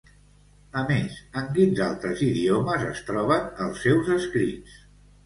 [0.79, 4.81] A més, en quins altres idiomes es troben els seus escrits?